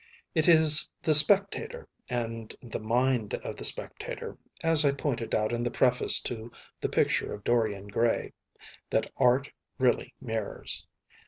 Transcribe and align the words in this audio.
It 0.33 0.47
is 0.47 0.89
the 1.03 1.13
spectator, 1.13 1.87
and 2.09 2.55
the 2.59 2.79
mind 2.79 3.35
of 3.35 3.55
the 3.55 3.63
spectator, 3.63 4.35
as 4.63 4.83
I 4.83 4.93
pointed 4.93 5.35
out 5.35 5.53
in 5.53 5.61
the 5.61 5.69
preface 5.69 6.19
to 6.21 6.51
The 6.79 6.89
Picture 6.89 7.31
of 7.35 7.43
Dorian 7.43 7.87
Gray, 7.87 8.33
that 8.89 9.11
art 9.17 9.51
really 9.77 10.15
mirrors. 10.19 10.87